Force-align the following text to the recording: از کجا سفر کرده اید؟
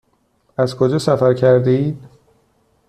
از 0.57 0.75
کجا 0.75 0.99
سفر 0.99 1.33
کرده 1.33 1.71
اید؟ 1.71 2.03